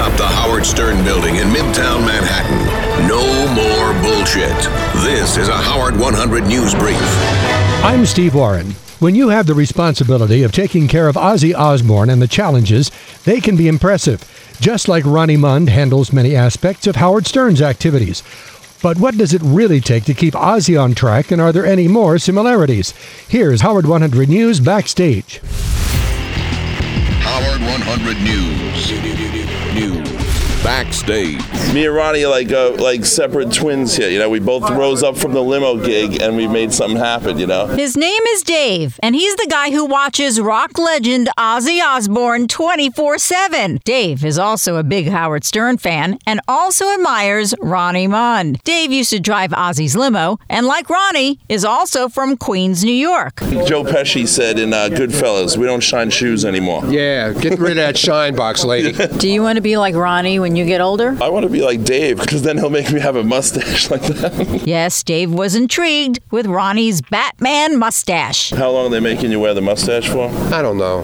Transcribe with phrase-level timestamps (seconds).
[0.00, 3.06] atop the Howard Stern building in Midtown Manhattan.
[3.06, 3.20] No
[3.52, 4.56] more bullshit.
[5.04, 6.96] This is a Howard 100 News Brief.
[7.84, 8.70] I'm Steve Warren.
[8.98, 12.90] When you have the responsibility of taking care of Ozzy Osbourne and the challenges,
[13.24, 14.24] they can be impressive,
[14.58, 18.22] just like Ronnie Mund handles many aspects of Howard Stern's activities.
[18.82, 21.88] But what does it really take to keep Ozzy on track, and are there any
[21.88, 22.92] more similarities?
[23.28, 25.42] Here's Howard 100 News Backstage.
[27.20, 28.90] Howard 100 News.
[29.74, 30.39] News.
[30.62, 31.40] Backstage.
[31.72, 34.10] Me and Ronnie are like uh, like separate twins here.
[34.10, 37.38] You know, we both rose up from the limo gig and we made something happen.
[37.38, 37.66] You know.
[37.68, 43.18] His name is Dave, and he's the guy who watches rock legend Ozzy Osbourne 24
[43.18, 43.80] 7.
[43.84, 48.60] Dave is also a big Howard Stern fan and also admires Ronnie Mund.
[48.64, 53.36] Dave used to drive Ozzy's limo, and like Ronnie, is also from Queens, New York.
[53.66, 57.76] Joe Pesci said in uh, Goodfellas, "We don't shine shoes anymore." Yeah, get rid of
[57.76, 58.92] that shine box, lady.
[59.18, 61.16] Do you want to be like Ronnie when you get older?
[61.20, 64.02] I want to be like Dave because then he'll make me have a mustache like
[64.02, 64.62] that.
[64.66, 68.50] Yes, Dave was intrigued with Ronnie's Batman mustache.
[68.50, 70.28] How long are they making you wear the mustache for?
[70.52, 71.00] I don't know.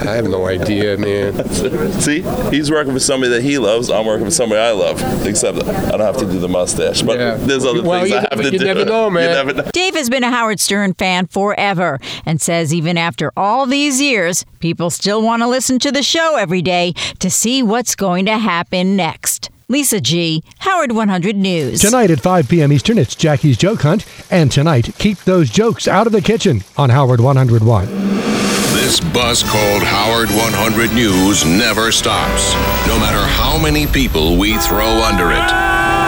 [0.00, 1.32] I have no idea, man.
[2.00, 3.90] See, he's working for somebody that he loves.
[3.90, 5.00] I'm working for somebody I love.
[5.26, 7.34] Except I don't have to do the mustache, but Yeah.
[7.36, 8.64] there's other Well, things you I have never- to you do.
[8.64, 9.22] never know, man.
[9.28, 9.70] You never know.
[9.72, 14.44] Dave has been a Howard Stern fan forever and says even after all these years,
[14.60, 18.38] people still want to listen to the show every day to see what's going to
[18.38, 19.50] happen next.
[19.68, 21.80] Lisa G., Howard 100 News.
[21.80, 22.72] Tonight at 5 p.m.
[22.72, 24.06] Eastern, it's Jackie's Joke Hunt.
[24.30, 27.86] And tonight, keep those jokes out of the kitchen on Howard 101.
[27.86, 32.54] This bus called Howard 100 News never stops,
[32.86, 35.98] no matter how many people we throw under it.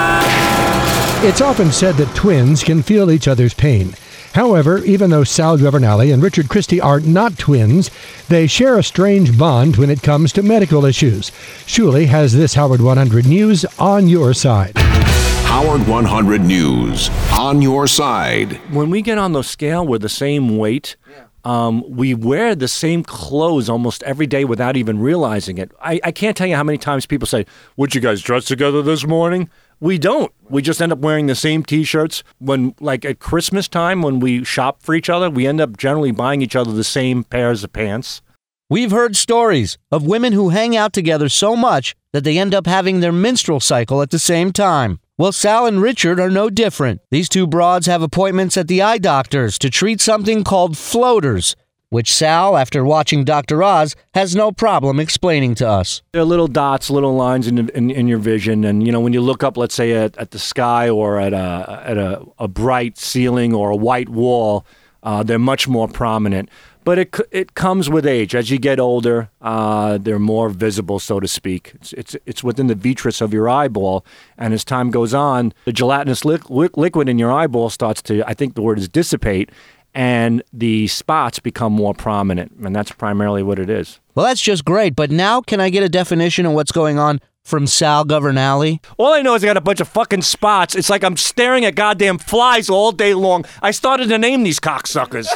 [1.23, 3.93] It's often said that twins can feel each other's pain.
[4.35, 7.91] However, even though Sal Governale and Richard Christie are not twins,
[8.29, 11.31] they share a strange bond when it comes to medical issues.
[11.67, 14.77] Shuli has this Howard 100 News on your side.
[14.79, 18.61] Howard 100 News on your side.
[18.73, 20.97] when we get on the scale, we're the same weight.
[21.43, 25.73] Um, we wear the same clothes almost every day without even realizing it.
[25.81, 28.83] I, I can't tell you how many times people say, Would you guys dress together
[28.83, 29.49] this morning?
[29.81, 30.31] We don't.
[30.51, 32.23] We just end up wearing the same t shirts.
[32.39, 36.13] When, like at Christmas time, when we shop for each other, we end up generally
[36.13, 38.21] buying each other the same pairs of pants.
[38.69, 42.67] We've heard stories of women who hang out together so much that they end up
[42.67, 45.01] having their menstrual cycle at the same time.
[45.17, 47.01] Well, Sal and Richard are no different.
[47.11, 51.57] These two broads have appointments at the eye doctors to treat something called floaters,
[51.91, 53.63] which Sal, after watching Dr.
[53.63, 56.03] Oz, has no problem explaining to us.
[56.13, 59.21] They're little dots, little lines in, in, in your vision, and you know when you
[59.21, 62.97] look up, let's say at, at the sky or at a at a, a bright
[62.97, 64.65] ceiling or a white wall,
[65.03, 66.49] uh, they're much more prominent.
[66.83, 68.35] But it it comes with age.
[68.35, 71.73] As you get older, uh, they're more visible, so to speak.
[71.75, 74.05] It's, it's it's within the vitreous of your eyeball,
[74.39, 78.27] and as time goes on, the gelatinous li- li- liquid in your eyeball starts to,
[78.27, 79.51] I think the word is dissipate,
[79.95, 84.01] and the spots become more prominent, and that's primarily what it is.
[84.15, 87.21] Well, that's just great, but now can I get a definition of what's going on
[87.43, 88.79] from Sal Governale?
[88.99, 90.75] All I know is I got a bunch of fucking spots.
[90.75, 93.45] It's like I'm staring at goddamn flies all day long.
[93.63, 95.27] I started to name these cocksuckers.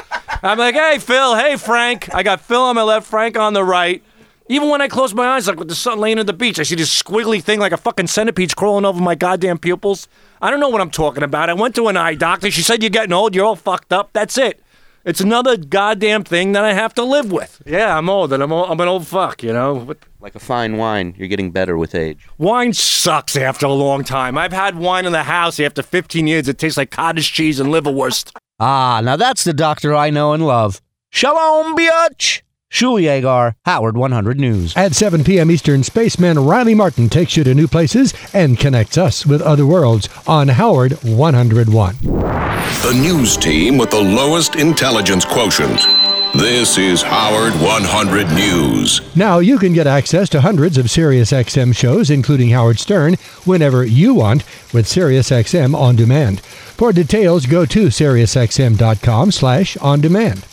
[0.43, 1.35] I'm like, hey, Phil.
[1.35, 2.15] Hey, Frank.
[2.15, 4.03] I got Phil on my left, Frank on the right.
[4.49, 6.65] Even when I close my eyes, like with the sun laying on the beach, I
[6.65, 10.07] see this squiggly thing like a fucking centipede crawling over my goddamn pupils.
[10.43, 11.49] I don't know what I'm talking about.
[11.49, 12.51] I went to an eye doctor.
[12.51, 13.35] She said, You're getting old.
[13.35, 14.11] You're all fucked up.
[14.13, 14.61] That's it.
[15.07, 17.63] It's another goddamn thing that I have to live with.
[17.67, 19.75] Yeah, I'm old and I'm, old, I'm an old fuck, you know?
[19.75, 22.27] What- Like a fine wine, you're getting better with age.
[22.39, 24.37] Wine sucks after a long time.
[24.39, 26.49] I've had wine in the house after 15 years.
[26.49, 28.33] It tastes like cottage cheese and liverwurst.
[28.61, 30.81] Ah, now that's the doctor I know and love.
[31.11, 32.41] Shalom, biatch!
[32.75, 34.77] Shuli Egar, Howard 100 News.
[34.77, 35.49] At 7 p.m.
[35.49, 40.09] Eastern, spaceman Riley Martin takes you to new places and connects us with other worlds
[40.27, 41.97] on Howard 101.
[42.03, 45.87] The news team with the lowest intelligence quotient.
[46.35, 49.01] This is Howard 100 News.
[49.15, 54.15] Now you can get access to hundreds of SiriusXM shows, including Howard Stern, whenever you
[54.15, 54.43] want
[54.73, 56.41] with SiriusXM On Demand.
[56.41, 60.45] For details, go to SiriusXM.com slash on demand.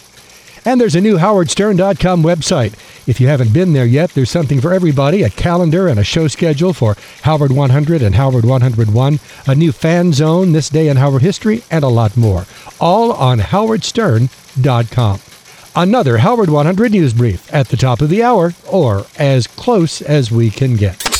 [0.63, 2.73] And there's a new HowardStern.com website.
[3.07, 6.27] If you haven't been there yet, there's something for everybody a calendar and a show
[6.27, 11.23] schedule for Howard 100 and Howard 101, a new fan zone, this day in Howard
[11.23, 12.45] history, and a lot more.
[12.79, 15.19] All on HowardStern.com.
[15.75, 20.31] Another Howard 100 news brief at the top of the hour, or as close as
[20.31, 21.10] we can get.